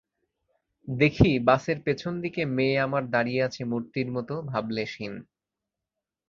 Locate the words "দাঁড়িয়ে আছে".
3.09-3.61